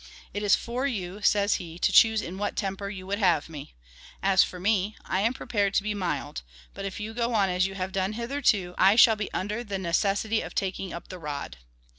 [0.33, 3.75] "It is for you," says he," to choose in what temper you would have me.
[4.23, 6.41] As for me, I am prepared to be mild,
[6.73, 9.77] but if you go on as you have done hitherto, I shall be under the
[9.77, 11.57] neces sity of taking up the rod."